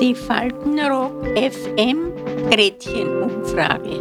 Die 0.00 0.14
Faltenrock 0.14 1.26
FM 1.36 2.12
Gretchenumfrage. 2.50 4.00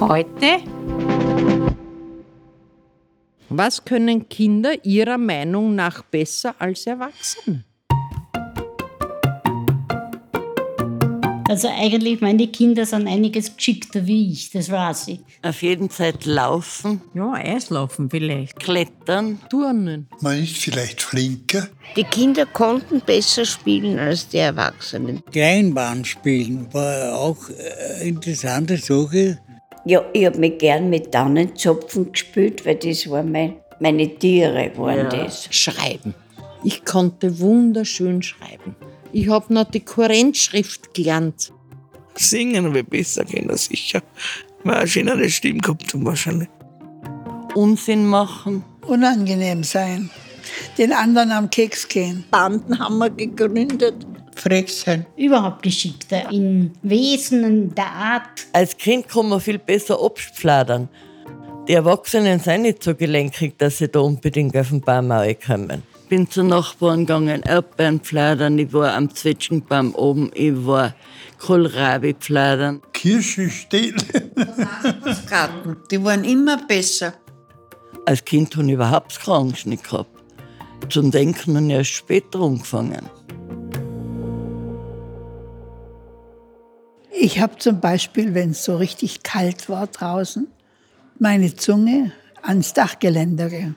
Heute 0.00 0.62
Was 3.48 3.84
können 3.84 4.28
Kinder 4.28 4.84
Ihrer 4.84 5.18
Meinung 5.18 5.74
nach 5.74 6.02
besser 6.02 6.54
als 6.60 6.86
Erwachsene? 6.86 7.64
Also 11.50 11.66
eigentlich, 11.66 12.20
meine 12.20 12.46
Kinder 12.46 12.86
sind 12.86 13.08
einiges 13.08 13.56
geschickter 13.56 14.06
wie 14.06 14.30
ich, 14.30 14.50
das 14.52 14.70
weiß 14.70 15.08
ich. 15.08 15.20
Auf 15.42 15.62
jeden 15.62 15.90
Fall 15.90 16.12
laufen, 16.22 17.00
Ja, 17.12 17.32
Eislaufen 17.32 18.08
vielleicht. 18.08 18.60
klettern. 18.60 19.40
Turnen. 19.50 20.06
Man 20.20 20.40
ist 20.44 20.56
vielleicht 20.58 21.02
flinker. 21.02 21.66
Die 21.96 22.04
Kinder 22.04 22.46
konnten 22.46 23.00
besser 23.00 23.44
spielen 23.44 23.98
als 23.98 24.28
die 24.28 24.36
Erwachsenen. 24.36 25.24
Kleinbahn 25.32 26.04
spielen 26.04 26.72
war 26.72 27.18
auch 27.18 27.38
eine 27.48 28.04
interessante 28.04 28.76
Sache. 28.76 29.40
Ja, 29.84 30.04
ich 30.12 30.26
habe 30.26 30.38
mich 30.38 30.56
gern 30.58 30.88
mit 30.88 31.10
Tannenzapfen 31.10 32.12
gespielt, 32.12 32.64
weil 32.64 32.76
das 32.76 33.10
waren 33.10 33.32
mein, 33.32 33.56
meine 33.80 34.08
Tiere, 34.20 34.70
waren 34.76 35.10
das. 35.10 35.48
Schreiben. 35.50 36.14
Ich 36.62 36.84
konnte 36.84 37.40
wunderschön 37.40 38.22
schreiben. 38.22 38.76
Ich 39.12 39.28
habe 39.28 39.52
noch 39.52 39.70
die 39.70 39.80
Kurrentschrift 39.80 40.94
gelernt. 40.94 41.52
Singen 42.14 42.74
ich 42.74 42.86
besser 42.86 43.24
können, 43.24 43.56
sicher. 43.56 44.02
Weil 44.62 44.76
eine 44.78 44.88
schönere 44.88 45.28
Stimme 45.28 45.60
gehabt 45.60 45.92
haben 45.92 46.04
wahrscheinlich. 46.04 46.48
Unsinn 47.54 48.06
machen. 48.06 48.64
Unangenehm 48.86 49.64
sein. 49.64 50.10
Den 50.78 50.92
anderen 50.92 51.32
am 51.32 51.50
Keks 51.50 51.88
gehen. 51.88 52.24
Banden 52.30 52.78
haben 52.78 52.98
wir 52.98 53.10
gegründet. 53.10 54.06
Frech 54.36 54.72
sein. 54.72 55.06
Überhaupt 55.16 55.62
geschickter 55.62 56.30
in 56.30 56.72
Wesen, 56.82 57.44
in 57.44 57.74
der 57.74 57.90
Art. 57.90 58.46
Als 58.52 58.76
Kind 58.76 59.08
kann 59.08 59.28
man 59.28 59.40
viel 59.40 59.58
besser 59.58 60.02
abfladern. 60.02 60.88
Die 61.68 61.74
Erwachsenen 61.74 62.40
sind 62.40 62.62
nicht 62.62 62.82
so 62.82 62.94
gelenkig, 62.94 63.58
dass 63.58 63.78
sie 63.78 63.88
da 63.88 64.00
unbedingt 64.00 64.56
auf 64.56 64.70
den 64.70 64.80
Baum 64.80 65.12
kommen. 65.44 65.82
Ich 66.10 66.16
bin 66.16 66.28
zu 66.28 66.42
Nachbarn 66.42 67.06
gegangen, 67.06 67.42
Erdbeeren 67.42 68.00
pfladern, 68.00 68.58
ich 68.58 68.72
war 68.72 68.94
am 68.94 69.14
Zwetschgenbaum 69.14 69.94
oben, 69.94 70.32
ich 70.34 70.66
war 70.66 70.92
Kohlrabi 71.38 72.14
pfladern. 72.14 72.82
Kirsche 72.92 73.48
stehlen. 73.48 73.94
Garten. 75.30 75.76
Die 75.88 76.02
waren 76.02 76.24
immer 76.24 76.66
besser. 76.66 77.14
Als 78.06 78.24
Kind 78.24 78.56
habe 78.56 78.66
ich 78.66 78.72
überhaupt 78.72 79.20
keine 79.20 79.36
Angst 79.36 79.66
nicht 79.66 79.84
gehabt. 79.84 80.10
Zum 80.88 81.12
Denken 81.12 81.54
habe 81.54 81.66
ich 81.66 81.72
erst 81.74 81.90
später 81.90 82.40
angefangen. 82.40 83.08
Ich 87.12 87.38
habe 87.38 87.56
zum 87.58 87.78
Beispiel, 87.78 88.34
wenn 88.34 88.50
es 88.50 88.64
so 88.64 88.76
richtig 88.76 89.22
kalt 89.22 89.68
war 89.68 89.86
draußen, 89.86 90.48
meine 91.20 91.54
Zunge 91.54 92.10
ans 92.42 92.72
Dachgeländer 92.72 93.48
ge- 93.48 93.74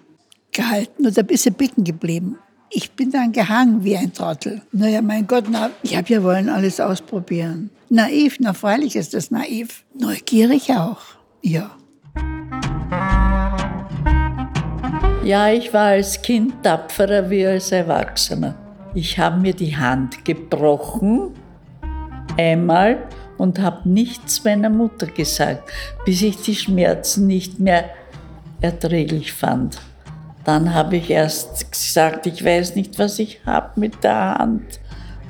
gehalten 0.54 1.06
und 1.06 1.18
ein 1.18 1.26
bisschen 1.26 1.54
bicken 1.56 1.84
geblieben. 1.84 2.38
Ich 2.70 2.92
bin 2.92 3.12
dann 3.12 3.32
gehangen 3.32 3.84
wie 3.84 3.98
ein 3.98 4.14
Trottel. 4.14 4.62
Naja, 4.72 5.02
mein 5.02 5.28
Gott, 5.28 5.46
na, 5.50 5.70
ich 5.84 5.96
habe 5.96 6.12
ja 6.12 6.24
wollen 6.24 6.50
alles 6.50 6.80
ausprobieren. 6.80 7.70
Naiv, 7.90 8.38
na 8.40 8.54
freilich 8.54 8.96
ist 8.96 9.14
das 9.14 9.30
naiv. 9.30 9.84
Neugierig 9.94 10.72
auch, 10.72 11.02
ja. 11.42 11.70
Ja, 15.24 15.50
ich 15.50 15.72
war 15.74 15.86
als 15.86 16.22
Kind 16.22 16.64
tapferer 16.64 17.30
wie 17.30 17.46
als 17.46 17.72
Erwachsener. 17.72 18.56
Ich 18.96 19.18
habe 19.20 19.40
mir 19.40 19.54
die 19.54 19.78
Hand 19.78 20.26
gebrochen, 20.26 21.32
einmal, 22.38 23.08
und 23.38 23.60
habe 23.60 23.88
nichts 23.88 24.44
meiner 24.44 24.70
Mutter 24.70 25.08
gesagt, 25.08 25.70
bis 26.06 26.22
ich 26.22 26.38
die 26.38 26.56
Schmerzen 26.56 27.28
nicht 27.28 27.60
mehr 27.60 27.90
erträglich 28.62 29.34
fand. 29.34 29.80
Dann 30.46 30.74
habe 30.74 30.98
ich 30.98 31.10
erst 31.10 31.72
gesagt, 31.72 32.26
ich 32.26 32.44
weiß 32.44 32.76
nicht, 32.76 33.00
was 33.00 33.18
ich 33.20 33.40
habe 33.46 33.80
mit 33.80 34.04
der 34.04 34.36
Hand. 34.36 34.80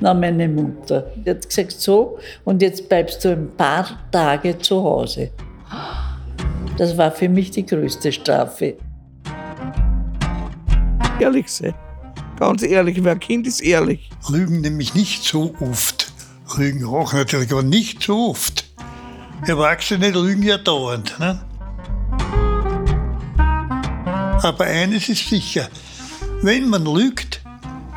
Na, 0.00 0.12
meine 0.12 0.48
Mutter. 0.48 1.12
Die 1.16 1.30
hat 1.30 1.48
gesagt, 1.48 1.72
so, 1.72 2.18
und 2.44 2.60
jetzt 2.62 2.88
bleibst 2.88 3.24
du 3.24 3.30
ein 3.30 3.50
paar 3.56 3.86
Tage 4.10 4.58
zu 4.58 4.82
Hause. 4.82 5.30
Das 6.76 6.98
war 6.98 7.12
für 7.12 7.28
mich 7.28 7.52
die 7.52 7.64
größte 7.64 8.10
Strafe. 8.10 8.76
Ehrlich 11.20 11.48
sein. 11.48 11.74
Ganz 12.36 12.64
ehrlich, 12.64 13.02
wer 13.04 13.14
Kind 13.16 13.46
ist 13.46 13.60
ehrlich. 13.60 14.10
Lügen 14.28 14.60
nämlich 14.60 14.94
nicht 14.94 15.22
so 15.22 15.54
oft. 15.60 16.12
Lügen 16.56 16.84
auch 16.84 17.12
natürlich, 17.12 17.52
aber 17.52 17.62
nicht 17.62 18.02
so 18.02 18.30
oft. 18.30 18.64
Erwachsene 19.46 20.10
lügen 20.10 20.42
ja 20.42 20.58
dauernd. 20.58 21.18
Ne? 21.20 21.40
Aber 24.42 24.64
eines 24.64 25.08
ist 25.08 25.28
sicher, 25.28 25.68
wenn 26.42 26.68
man 26.68 26.84
lügt, 26.84 27.40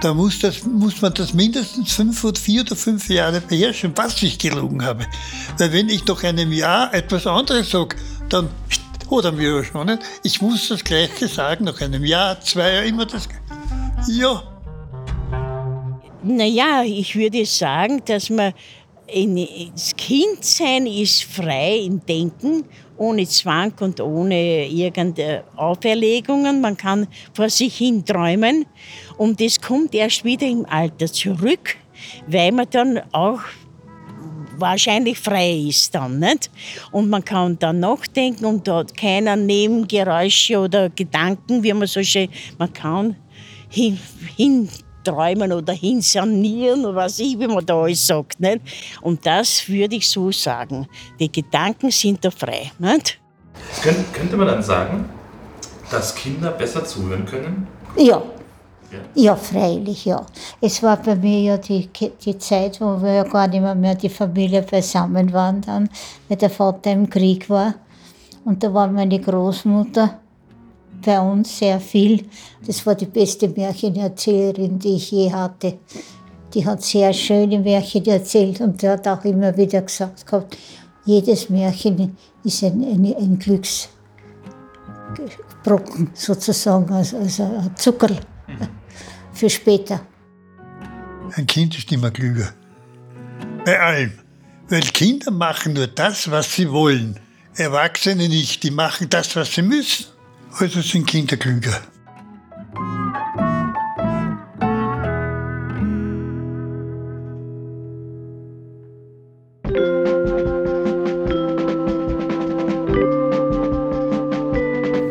dann 0.01 0.17
muss, 0.17 0.39
das, 0.39 0.63
muss 0.63 1.01
man 1.01 1.13
das 1.13 1.33
mindestens 1.33 1.91
fünf 1.91 2.23
oder 2.23 2.39
vier 2.39 2.61
oder 2.61 2.75
fünf 2.75 3.09
Jahre 3.09 3.41
beherrschen, 3.41 3.93
was 3.95 4.21
ich 4.21 4.37
gelogen 4.37 4.83
habe. 4.83 5.05
Weil 5.57 5.73
wenn 5.73 5.89
ich 5.89 6.05
nach 6.05 6.23
einem 6.23 6.51
Jahr 6.51 6.93
etwas 6.93 7.25
anderes 7.25 7.71
sage, 7.71 7.95
dann 8.29 8.49
hat 9.09 9.25
er 9.25 9.31
mir 9.31 9.57
ja 9.57 9.63
schon 9.63 9.87
nicht. 9.87 10.03
Ich 10.23 10.41
muss 10.41 10.67
das 10.69 10.83
Gleiche 10.83 11.27
sagen, 11.27 11.65
nach 11.65 11.81
einem 11.81 12.03
Jahr, 12.03 12.39
zwei 12.41 12.73
Jahren, 12.73 12.87
immer 12.87 13.05
das 13.05 13.27
Ja, 14.07 14.43
Naja, 16.23 16.83
ich 16.83 17.15
würde 17.15 17.45
sagen, 17.45 18.01
dass 18.05 18.29
man 18.29 18.53
das 19.07 19.95
Kindsein 19.95 20.85
ist 20.85 21.23
frei 21.23 21.77
im 21.85 22.05
Denken, 22.05 22.65
ohne 22.97 23.25
Zwang 23.25 23.73
und 23.79 24.01
ohne 24.01 24.67
irgendeine 24.67 25.43
Auferlegungen. 25.55 26.59
Man 26.59 26.75
kann 26.75 27.07
vor 27.33 27.49
sich 27.49 27.77
hin 27.77 28.03
träumen 28.03 28.65
und 29.17 29.39
das 29.39 29.61
kommt 29.61 29.95
erst 29.95 30.25
wieder 30.25 30.47
im 30.47 30.65
Alter 30.65 31.07
zurück, 31.07 31.77
weil 32.27 32.51
man 32.51 32.67
dann 32.69 33.01
auch 33.13 33.39
wahrscheinlich 34.57 35.19
frei 35.19 35.51
ist 35.67 35.93
dann, 35.93 36.19
nicht? 36.19 36.49
Und 36.91 37.09
man 37.09 37.23
kann 37.23 37.57
dann 37.59 37.79
nachdenken 37.79 38.45
und 38.45 38.67
hat 38.67 38.97
keiner 38.97 39.35
Nebengeräusche 39.35 40.59
oder 40.59 40.89
Gedanken, 40.89 41.63
wie 41.63 41.73
man 41.73 41.87
so 41.87 42.03
schön, 42.03 42.27
man 42.57 42.73
kann 42.73 43.15
hin, 43.69 43.99
hinträumen 45.07 45.53
oder 45.53 45.73
hinsanieren 45.73 46.85
oder 46.85 46.95
was 46.95 47.19
ich, 47.19 47.39
wie 47.39 47.47
man 47.47 47.65
da 47.65 47.81
alles 47.81 48.05
sagt, 48.05 48.39
nicht? 48.39 48.61
Und 49.01 49.25
das 49.25 49.67
würde 49.67 49.95
ich 49.95 50.09
so 50.09 50.31
sagen. 50.31 50.87
Die 51.19 51.31
Gedanken 51.31 51.91
sind 51.91 52.23
da 52.23 52.31
frei, 52.31 52.71
nicht? 52.79 53.19
Könnt, 53.81 54.13
könnte 54.13 54.37
man 54.37 54.47
dann 54.47 54.63
sagen, 54.63 55.05
dass 55.89 56.13
Kinder 56.15 56.51
besser 56.51 56.85
zuhören 56.85 57.25
können? 57.25 57.67
Ja. 57.97 58.21
Ja. 58.89 58.99
Ja, 59.15 59.35
freilich, 59.35 60.05
ja. 60.05 60.25
Es 60.61 60.81
war 60.81 60.95
bei 60.95 61.15
mir 61.15 61.41
ja 61.41 61.57
die, 61.57 61.89
die 62.23 62.37
Zeit, 62.37 62.79
wo 62.79 63.01
wir 63.01 63.15
ja 63.15 63.23
gar 63.23 63.45
nicht 63.47 63.59
mehr, 63.59 63.75
mehr 63.75 63.95
die 63.95 64.07
Familie 64.07 64.61
beisammen 64.61 65.33
waren, 65.33 65.59
dann, 65.59 65.89
weil 66.29 66.37
der 66.37 66.49
Vater 66.49 66.91
im 66.93 67.09
Krieg 67.09 67.49
war. 67.49 67.73
Und 68.45 68.63
da 68.63 68.73
war 68.73 68.87
meine 68.87 69.19
Großmutter 69.19 70.19
bei 71.03 71.19
uns 71.19 71.57
sehr 71.57 71.79
viel. 71.79 72.25
Das 72.65 72.85
war 72.85 72.95
die 72.95 73.05
beste 73.05 73.47
Märchenerzählerin, 73.47 74.79
die 74.79 74.95
ich 74.95 75.11
je 75.11 75.31
hatte. 75.31 75.77
Die 76.53 76.65
hat 76.65 76.83
sehr 76.83 77.13
schöne 77.13 77.59
Märchen 77.59 78.05
erzählt 78.05 78.61
und 78.61 78.81
hat 78.83 79.07
auch 79.07 79.23
immer 79.25 79.55
wieder 79.55 79.81
gesagt 79.81 80.25
gehabt, 80.25 80.57
jedes 81.05 81.49
Märchen 81.49 82.17
ist 82.43 82.63
ein, 82.63 82.83
ein, 82.83 83.15
ein 83.15 83.39
Glücksbrocken 83.39 86.09
sozusagen, 86.13 86.93
also, 86.93 87.17
also 87.17 87.43
ein 87.43 87.75
Zuckerl 87.75 88.17
für 89.33 89.49
später. 89.49 90.01
Ein 91.33 91.47
Kind 91.47 91.77
ist 91.77 91.91
immer 91.91 92.11
klüger. 92.11 92.53
Bei 93.65 93.79
allem. 93.79 94.13
Weil 94.69 94.81
Kinder 94.81 95.31
machen 95.31 95.73
nur 95.73 95.87
das, 95.87 96.29
was 96.29 96.53
sie 96.53 96.69
wollen. 96.69 97.19
Erwachsene 97.55 98.27
nicht, 98.27 98.63
die 98.63 98.71
machen 98.71 99.09
das, 99.09 99.35
was 99.35 99.53
sie 99.53 99.61
müssen. 99.61 100.05
Also 100.59 100.81
sind 100.81 101.05
Kinder 101.05 101.37
klüger. 101.37 101.79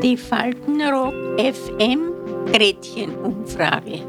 Die 0.03 0.17
Faltenrock 0.17 1.15
FM 1.39 2.11
Gretchenumfrage. 2.53 4.01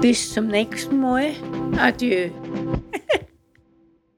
Bis 0.00 0.32
zum 0.32 0.46
nächsten 0.46 0.98
Mal. 0.98 1.32
Adieu. 1.78 2.30